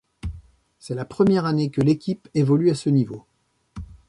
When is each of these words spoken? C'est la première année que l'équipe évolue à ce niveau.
C'est 0.79 0.95
la 0.95 1.05
première 1.05 1.45
année 1.45 1.69
que 1.69 1.79
l'équipe 1.79 2.27
évolue 2.33 2.71
à 2.71 2.73
ce 2.73 2.89
niveau. 2.89 3.23